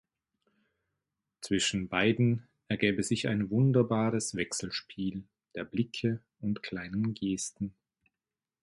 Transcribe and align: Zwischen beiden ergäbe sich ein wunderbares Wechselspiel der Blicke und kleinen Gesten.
Zwischen 1.41 1.87
beiden 1.87 2.47
ergäbe 2.69 3.03
sich 3.03 3.27
ein 3.27 3.51
wunderbares 3.51 4.33
Wechselspiel 4.35 5.25
der 5.53 5.63
Blicke 5.63 6.23
und 6.39 6.63
kleinen 6.63 7.13
Gesten. 7.13 7.75